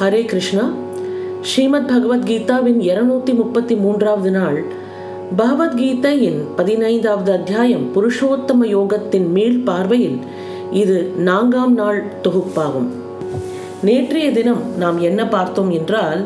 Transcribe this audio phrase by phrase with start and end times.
[0.00, 0.70] ஹரே கிருஷ்ணா.
[1.42, 4.64] ஸ்ரீமத் பகவத்கீதாவின் இருநூத்தி முப்பத்தி மூன்றாவது நாள்
[5.36, 10.18] பகவத்கீதையின் பதினைந்தாவது அத்தியாயம் புருஷோத்தம யோகத்தின் மீள் பார்வையில்
[10.70, 12.88] இது நான்காம் நாள் தொகுப்பாகும்.
[13.82, 16.24] நேற்றைய தினம் நாம் என்ன பார்த்தோம் என்றால்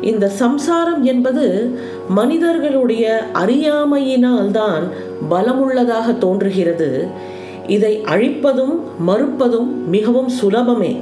[0.00, 4.86] இந்த சம்சாரம் என்பது மனிதர்களுடைய அறியாமையினால்தான்
[5.30, 7.06] பலமுள்ளதாக தோன்றுகிறது.
[7.66, 10.96] இதை அழிப்பதும் மறுப்பதும் மிகவும் சுலபமே.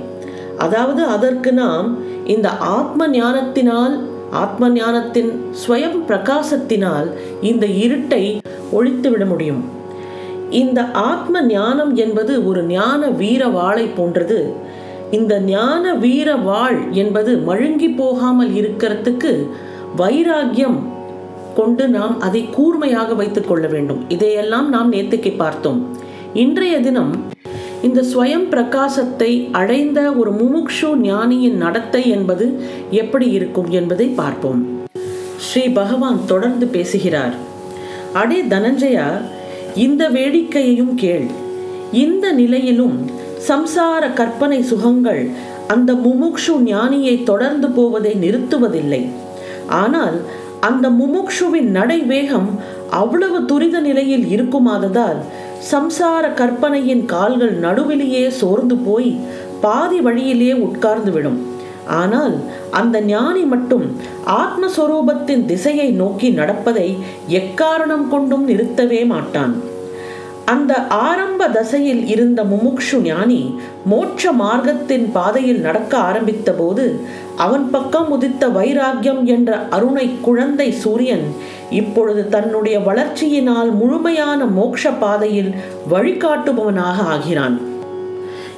[0.58, 3.94] அதாவது அதற்கு நாம் இந்த ஆத்ம ஞானத்தினால்
[4.30, 5.30] ஆத்ம ஞானத்தின்
[5.62, 7.08] ஸ்வயம் பிரகாசத்தினால்
[7.40, 8.22] இந்த இருட்டை
[8.72, 9.62] ஒழித்துவிட முடியும்.
[10.50, 14.52] இந்த ஆத்ம ஞானம் என்பது ஒரு ஞான வீர வாளை போன்றது.
[15.10, 19.32] இந்த ஞான வீர வாழ் என்பது மழுங்கி போகாமல் இருக்கிறதுக்கு
[19.96, 20.78] வைராக்கியம்
[21.54, 24.00] கொண்டு நாம் அதை கூர்மையாக வைத்துக் கொள்ள வேண்டும்.
[24.08, 25.80] இதையெல்லாம் நாம் நேத்துக்கு பார்த்தோம்.
[26.32, 27.12] இன்றைய தினம்
[27.86, 29.30] இந்த ஸ்வயம் பிரகாசத்தை
[29.60, 32.46] அடைந்த ஒரு முமுக்ஷு ஞானியின் நடத்தை என்பது
[33.02, 34.60] எப்படி இருக்கும் என்பதை பார்ப்போம்.
[35.46, 37.34] ஸ்ரீ பகவான் தொடர்ந்து பேசுகிறார்.
[38.20, 39.08] அடே தனஞ்சயா
[39.86, 41.26] இந்த வேடிக்கையையும் கேள்.
[42.04, 42.96] இந்த நிலையிலும்
[43.48, 45.22] சம்சார கற்பனை சுகங்கள்
[45.74, 49.02] அந்த முமுக்ஷு ஞானியை தொடர்ந்து போவதை நிறுத்துவதில்லை.
[49.82, 50.18] ஆனால்
[50.68, 52.50] அந்த முமுக்ஷுவின் நடை வேகம்
[53.00, 55.20] அவ்வளவு துரித நிலையில் இருக்குமாததால்
[55.70, 59.10] சம்சார கற்பனையின் கால்கள் நடுவிலேயே சோர்ந்து போய்
[59.60, 61.38] பாதி வழியிலேயே உட்கார்ந்து விடும்
[61.86, 62.34] ஆனால்
[62.70, 63.86] அந்த ஞானி மட்டும்
[64.40, 66.88] ஆத்மஸ்வரூபத்தின் திசையை நோக்கி நடப்பதை
[67.28, 69.54] எக்காரணம் கொண்டும் நிறுத்தவே மாட்டான்.
[70.44, 73.54] அந்த ஆரம்ப தசையில் இருந்த முமுக்ஷு ஞானி
[73.90, 77.00] மோட்ச மார்க்கத்தின் பாதையில் நடக்க ஆரம்பித்த போது
[77.36, 81.24] அவன் பக்கம் உதித்த வைராக்கியம் என்ற அருணை குழந்தை சூரியன்
[81.70, 85.54] இப்பொழுது தன்னுடைய வளர்ச்சியினால் முழுமையான மோட்ச பாதையில்
[85.92, 87.60] வழிகாட்டுபவனாக ஆகிறான்.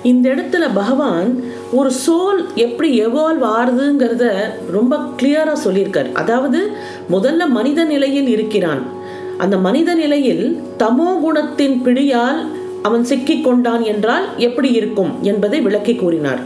[0.03, 1.43] இந்த இடத்துல பகவான்
[1.73, 4.27] ஒரு சோல் எப்படி எவால்வ் ஆறுதுங்கிறத
[4.71, 6.13] ரொம்ப கிளியராக சொல்லியிருக்கார்.
[6.13, 6.71] அதாவது
[7.11, 9.05] முதல்ல மனித நிலையில் இருக்கிறான்.
[9.39, 12.41] அந்த மனித நிலையில் தமோ குணத்தின் பிடியால்
[12.83, 16.41] அவன் சிக்கிக் கொண்டான் என்றால் எப்படி இருக்கும் என்பதை விளக்கி கூறினார்.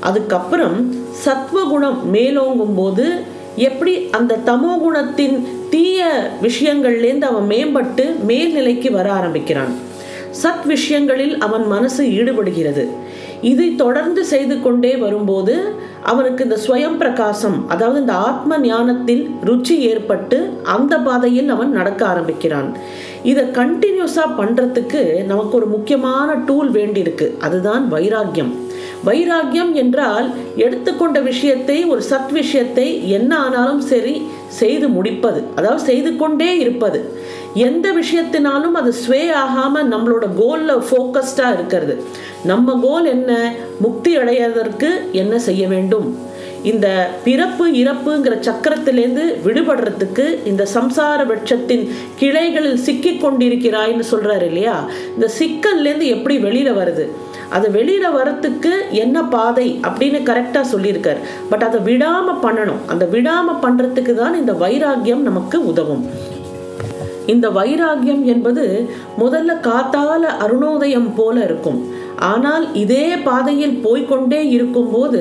[0.00, 3.06] அதுக்கப்புறம் சத்வகுணம் மேலோங்கும் போது
[3.56, 5.36] எப்படி அந்த தமோ குணத்தின்
[5.70, 9.72] தீய விஷயங்கள்லேருந்து அவன் மேம்பட்டு மேல்நிலைக்கு வர ஆரம்பிக்கிறான்.
[10.42, 12.84] சத் விஷயங்களில் அவன் மனசு ஈடுபடுகிறது.
[13.42, 20.50] இதை தொடர்ந்து செய்து கொண்டே வரும்போது அவனுக்கு இந்த ஸ்வயம் பிரகாசம் அதாவது இந்த ஆத்ம ஞானத்தில் ருச்சி ஏற்பட்டு
[20.62, 22.76] அந்த பாதையில் அவன் நடக்க ஆரம்பிக்கிறான்.
[23.22, 27.38] இதை கண்டினியூஸாக பண்ணுறதுக்கு நமக்கு ஒரு முக்கியமான டூல் வேண்டியிருக்கு.
[27.38, 28.68] அதுதான் வைராக்கியம்.
[29.04, 35.42] வைராக்கியம் என்றால் எடுத்துக்கொண்ட விஷயத்தை ஒரு சத் விஷயத்தை என்ன ஆனாலும் சரி செய்து முடிப்பது.
[35.56, 37.19] அதாவது செய்து கொண்டே இருப்பது.
[37.54, 42.04] எந்த விஷயத்தினாலும் அது ஸ்வே ஆகாம நம்மளோட கோல்ல ஃபோக்கஸ்டா இருக்கிறது.
[42.44, 43.52] நம்ம கோல் என்ன?
[43.80, 46.28] முக்தி அடைவதற்கு என்ன செய்ய வேண்டும்?
[46.62, 54.90] இந்த பிறப்பு இறப்புங்கிற சக்கரத்திலேருந்து விடுபடுறதுக்கு இந்த சம்சார விட்சத்தின் கிளைகளில் சிக்கி கொண்டிருக்கிறாய்னு சொல்றாரு இல்லையா?
[55.14, 57.06] இந்த சிக்கல்லேருந்து எப்படி வெளியில வருது?
[57.48, 61.18] அது வெளியில வரத்துக்கு என்ன பாதை அப்படின்னு கரெக்டாக சொல்லியிருக்கார்.
[61.50, 62.86] பட் அதை விடாமல் பண்ணணும்.
[62.86, 66.29] அந்த விடாமல் பண்ணுறதுக்கு தான் இந்த வைராக்கியம் நமக்கு உதவும்.
[67.32, 68.64] இந்த வைராக்கியம் என்பது
[69.22, 71.80] முதல்ல காத்தால அருணோதயம் போல இருக்கும்.
[72.30, 75.20] ஆனால் இதே பாதையில் போய்கொண்டே இருக்கும்போது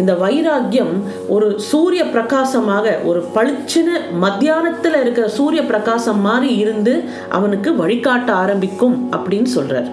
[0.00, 0.94] இந்த வைராக்கியம்
[1.34, 6.94] ஒரு சூரிய பிரகாசமாக ஒரு பளிச்சுன்னு மத்தியானத்தில் இருக்கிற சூரிய பிரகாசம் மாதிரி இருந்து
[7.38, 9.90] அவனுக்கு வழிகாட்ட ஆரம்பிக்கும் அப்படின்னு சொல்றார்.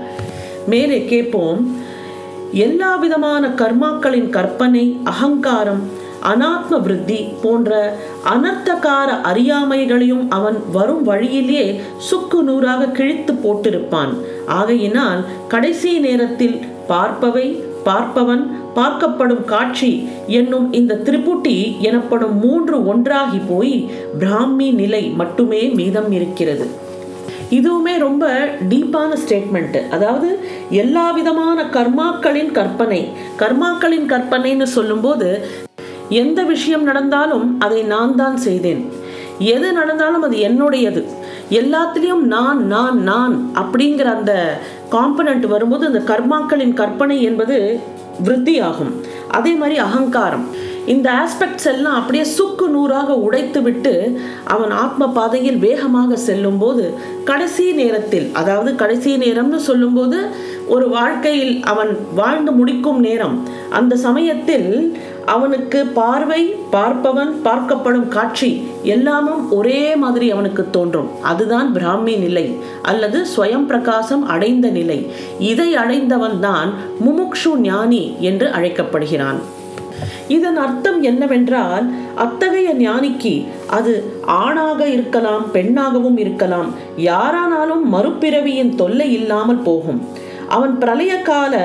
[0.73, 1.61] மேலே கேட்போம்
[2.65, 5.81] எல்லா விதமான கர்மாக்களின் கற்பனை அகங்காரம்
[6.31, 7.99] அனாத்ம விருத்தி போன்ற
[8.33, 14.13] அனர்த்தகார அறியாமைகளையும் அவன் வரும் வழியிலே சுக்கு நூறாக கிழித்து போட்டிருப்பான்.
[14.59, 16.57] ஆகையினால் கடைசி நேரத்தில்
[16.89, 17.47] பார்ப்பவை
[17.87, 18.43] பார்ப்பவன்
[18.77, 19.91] பார்க்கப்படும் காட்சி
[20.39, 23.77] என்னும் இந்த திரிபுட்டி எனப்படும் மூன்று ஒன்றாகி போய்
[24.19, 26.67] பிராமி நிலை மட்டுமே மீதம் இருக்கிறது.
[27.57, 28.25] இதுவுமே ரொம்ப
[28.71, 30.29] டீப்பான ஸ்டேட்மெண்ட் அதாவது
[30.81, 33.01] எல்லா விதமான கர்மாக்களின் கற்பனை
[33.41, 35.29] கர்மாக்களின் கற்பனைன்னு சொல்லும்போது
[36.09, 38.91] எந்த விஷயம் நடந்தாலும் அதை நான் தான் செய்தேன்.
[39.39, 41.03] எது நடந்தாலும் அது என்னுடையது.
[41.49, 44.59] எல்லாத்துலேயும் நான் நான் நான் அப்படிங்கிற அந்த
[44.91, 47.79] காம்பனண்ட் வரும்போது அந்த கர்மாக்களின் கற்பனை என்பது
[48.23, 50.47] விருத்தி ஆகும் அதே மாதிரி அகங்காரம்.
[50.85, 56.93] இந்த ஆஸ்பெக்ட்ஸ் எல்லாம் அப்படியே சுக்கு நூறாக உடைத்து விட்டு அவன் ஆத்ம பாதையில் வேகமாக செல்லும் போது
[57.23, 60.25] கடைசி நேரத்தில் அதாவது கடைசி நேரம்னு சொல்லும்போது
[60.67, 63.47] ஒரு வாழ்க்கையில் அவன் வாழ்ந்து முடிக்கும் நேரம்.
[63.69, 64.97] அந்த சமயத்தில்
[65.33, 66.41] அவனுக்கு பார்வை
[66.71, 68.49] பார்ப்பவன் பார்க்கப்படும் காட்சி
[68.83, 71.09] எல்லாமும் ஒரே மாதிரி அவனுக்கு தோன்றும்.
[71.21, 72.45] அதுதான் பிராமி நிலை
[72.81, 74.99] அல்லது ஸ்வயம் பிரகாசம் அடைந்த நிலை.
[75.39, 76.71] இதை அடைந்தவன் தான்
[77.05, 79.39] முமுக்ஷு ஞானி என்று அழைக்கப்படுகிறான்.
[80.27, 81.85] இதன் அர்த்தம் என்னவென்றால்
[82.15, 83.35] அத்தகைய ஞானிக்கு
[83.67, 83.93] அது
[84.25, 90.01] ஆணாக இருக்கலாம் பெண்ணாகவும் இருக்கலாம் யாரானாலும் மறுபிறவியின் தொல்லை இல்லாமல் போகும்.
[90.49, 91.55] அவன் பிரளய கால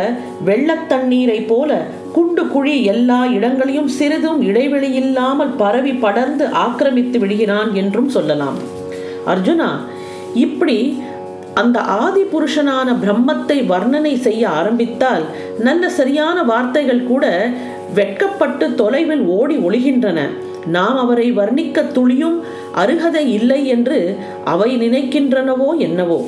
[0.44, 1.72] வெள்ளத் தண்ணீரை போல
[2.14, 8.58] குண்டு குழி எல்லா இடங்களையும் சிறிதும் இடைவெளி இல்லாமல் பரவி படர்ந்து ஆக்கிரமித்து விடுகிறான் என்றும் சொல்லலாம்.
[9.32, 9.70] அர்ஜுனா
[10.44, 10.76] இப்படி
[11.54, 15.24] அந்த ஆதி புருஷனான பிரம்மத்தை வர்ணனை செய்ய ஆரம்பித்தால்
[15.58, 17.24] நல்ல சரியான வார்த்தைகள் கூட
[17.94, 20.20] வெட்கப்பட்டு தொலைவில் ஓடி ஒளிகின்றன.
[20.76, 22.38] நாம் அவரை வர்ணிக்க துளியும்
[22.82, 23.98] அருகதை இல்லை என்று
[24.44, 26.20] அவை நினைக்கின்றனவோ என்னவோ.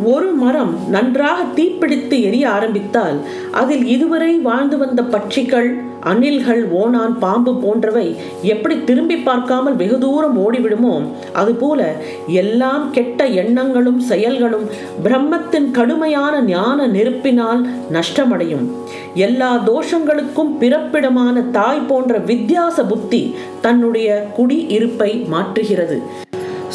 [0.00, 3.18] ஒரு மரம் நன்றாக தீப்பிடித்து எரிய ஆரம்பித்தால்
[3.50, 5.68] அதில் இதுவரை வாழ்ந்து வந்த பட்சிகள்
[6.00, 11.02] அணில்கள் ஓனான் பாம்பு போன்றவை எப்படி திரும்பி பார்க்காமல் வெகு தூரம் ஓடிவிடுமோ
[11.32, 11.92] அதுபோல
[12.26, 14.66] எல்லாம் கெட்ட எண்ணங்களும் செயல்களும்
[15.04, 18.66] பிரம்மத்தின் கடுமையான ஞான நெருப்பினால் நஷ்டமடையும்.
[19.14, 25.98] எல்லா தோஷங்களுக்கும் பிறப்பிடமான தாய் போன்ற வித்தியாச புத்தி தன்னுடைய குடி இருப்பை மாற்றுகிறது.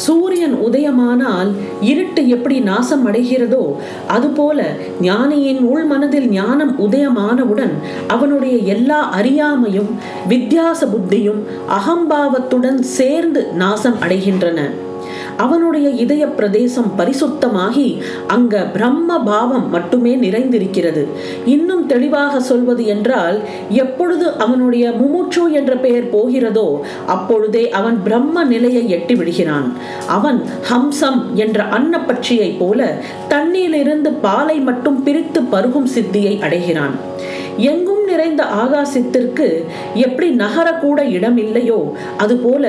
[0.06, 1.50] சூரியன் உதயமானால்
[1.90, 3.62] இருட்டு எப்படி நாசம் அடைகிறதோ
[4.06, 4.58] அதுபோல
[5.00, 7.74] ஞானியின் உள் மனதில் ஞானம் உதயமானவுடன்
[8.06, 9.90] அவனுடைய எல்லா அறியாமையும்
[10.28, 11.40] வித்தியாச புத்தியும்
[11.78, 14.60] அகம்பாவத்துடன் சேர்ந்து நாசம் அடைகின்றன.
[15.44, 17.88] அவனுடைய இதய பிரதேசம் பரிசுத்தமாகி
[18.26, 21.02] அங்க பிரம்ம பாவம் மட்டுமே நிறைந்திருக்கிறது.
[21.46, 23.36] இன்னும் தெளிவாக சொல்வது என்றால்
[23.68, 26.68] எப்பொழுது அவனுடைய முமுட்சு என்ற பெயர் போகிறதோ
[27.06, 29.68] அப்பொழுதே அவன் பிரம்ம நிலையை எட்டி விடுகிறான்.
[30.08, 30.40] அவன்
[30.70, 32.80] ஹம்சம் என்ற அன்னப்பட்சியை போல
[33.28, 36.96] தண்ணீரிலிருந்து பாலை மட்டும் பிரித்து பருகும் சித்தியை அடைகிறான்.
[37.56, 39.46] எங்கும் நிறைந்த ஆகாசத்திற்கு
[40.04, 41.80] எப்படி நகரக்கூட இடம் இல்லையோ
[42.16, 42.64] அதுபோல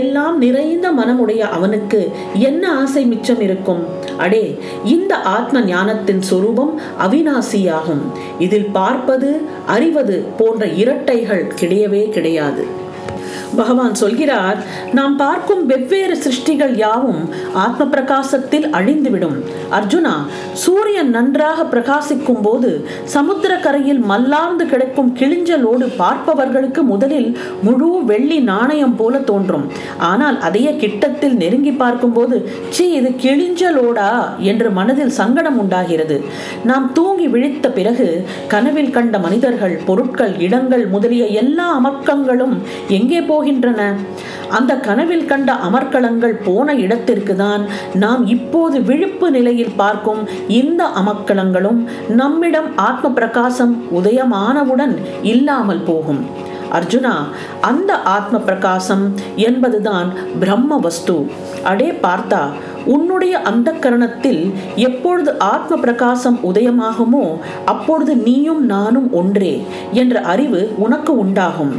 [0.00, 2.00] எல்லாம் நிறைந்த மனமுடைய அவனுக்கு
[2.48, 3.82] என்ன ஆசை மிச்சம் இருக்கும்?
[4.24, 4.44] அடே
[4.94, 6.72] இந்த ஆத்ம ஞானத்தின் சொரூபம்
[7.06, 8.04] அவிநாசியாகும்.
[8.38, 9.30] இதில் பார்ப்பது
[9.76, 12.64] அறிவது போன்ற இரட்டைகள் கிடையவே கிடையாது.
[13.60, 14.58] பகவான் சொல்கிறார்
[14.98, 17.22] நாம் பார்க்கும் வெவ்வேறு சிருஷ்டிகள் யாவும்
[17.64, 19.36] ஆத்ம பிரகாசத்தில் அழிந்துவிடும்.
[19.78, 20.14] அர்ஜுனா
[20.62, 22.70] சூரியன் நன்றாக பிரகாசிக்கும் போது
[23.14, 27.30] சமுத்திர கரையில் மல்லார்ந்து கிடக்கும் கிழிஞ்சலோடு பார்ப்பவர்களுக்கு முதலில்
[27.66, 29.66] முழு வெள்ளி நாணயம் போல தோன்றும்.
[30.10, 32.38] ஆனால் அதையே கிட்டத்தில் நெருங்கி பார்க்கும்போது
[32.76, 34.10] சி இது கிழிஞ்சலோடா
[34.52, 36.18] என்று மனதில் சங்கடம் உண்டாகிறது.
[36.70, 38.08] நாம் தூங்கி விழித்த பிறகு
[38.54, 42.54] கனவில் கண்ட மனிதர்கள் பொருட்கள் இடங்கள் முதலிய எல்லா அமக்கங்களும்
[42.98, 43.80] எங்கே போ போகின்றன.
[44.48, 47.62] அந்த கனவில் கண்ட அமர்க்களங்கள் போன இடத்திற்கு தான்
[47.94, 56.50] நாம் இப்போது விழிப்பு நிலையில் பார்க்கும் இந்த அமர்க்களங்களும் நம்மிடம் ஆத்ம பிரகாசம் உதயமானவுடன் இல்லாமல் போகும்.
[56.72, 57.14] அர்ஜுனா
[57.60, 61.16] அந்த ஆத்ம பிரகாசம் என்பதுதான் பிரம்ம வஸ்து.
[61.62, 62.42] அடே பார்த்தா
[62.84, 69.62] உன்னுடைய அந்த கரணத்தில் எப்பொழுது ஆத்ம பிரகாசம் உதயமாகுமோ அப்பொழுது நீயும் நானும் ஒன்றே
[69.92, 71.72] என்ற அறிவு உனக்கு உண்டாகும்.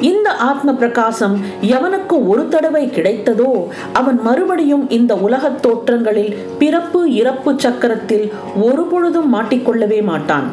[0.00, 8.30] இந்த ஆத்ம பிரகாசம் எவனுக்கு ஒரு தடவை கிடைத்ததோ அவன் மறுபடியும் இந்த உலகத் தோற்றங்களில் பிறப்பு இறப்பு சக்கரத்தில்
[8.62, 10.44] ஒரு பொழுதும் மாட்டிக்கொள்ளவே மாட்டான்.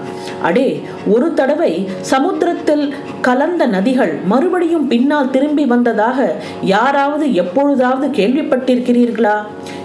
[0.42, 9.36] அடே ஒரு தடவை சமுத்திரத்தில் கலந்த நதிகள் மறுபடியும் பின்னால் திரும்பி வந்ததாக யாராவது எப்பொழுதாவது கேள்விப்பட்டிருக்கிறீர்களா?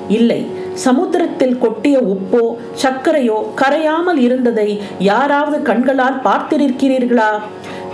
[0.08, 0.46] இல்லை.
[0.75, 7.31] சமுத்திரத்தில் கொட்டிய உப்போ சர்க்கரையோ கரையாமல் இருந்ததை யாராவது கண்களால் பார்த்திருக்கிறீர்களா?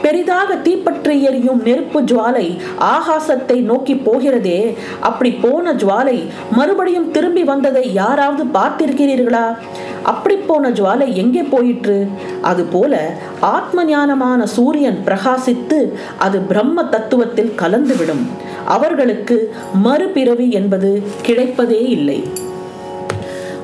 [0.02, 2.46] பெரிதாக தீப்பற்றி எரியும் நெருப்பு ஜுவாலை
[2.94, 4.60] ஆகாசத்தை நோக்கி போகிறதே.
[5.00, 6.18] அப்படி போன ஜுவாலை
[6.50, 9.56] மறுபடியும் திரும்பி வந்ததை யாராவது பார்த்திருக்கிறீர்களா?
[10.02, 12.08] அப்படி போன ஜுவாலை எங்கே போயிற்று?
[12.42, 18.24] அதுபோல ஆத்ம ஞானமான சூரியன் பிரகாசித்து அது பிரம்ம தத்துவத்தில் கலந்துவிடும்.
[18.64, 20.90] அவர்களுக்கு மறுபிறவி என்பது
[21.26, 22.20] கிடைப்பதே இல்லை.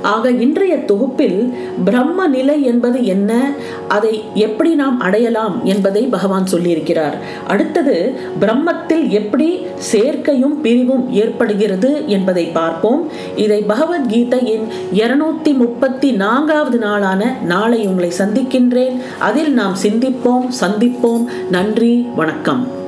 [0.04, 1.52] ஆக இன்றைய தொகுப்பில்
[1.84, 3.52] பிரம்ம நிலை என்பது என்ன?
[3.88, 7.16] அதை எப்படி நாம் அடையலாம் என்பதை பகவான் சொல்லியிருக்கிறார்.
[7.46, 13.08] அடுத்தது பிரம்மத்தில் எப்படி சேர்க்கையும் பிரிவும் ஏற்படுகிறது என்பதை பார்ப்போம்.
[13.36, 18.96] இதை பகவத்கீதையின் இருநூத்தி முப்பத்தி நான்காவது நாளான நாளை உங்களை சந்திக்கின்றேன்.
[19.18, 21.24] அதில் நாம் சிந்திப்போம் சந்திப்போம்.
[21.50, 22.82] நன்றி வணக்கம்.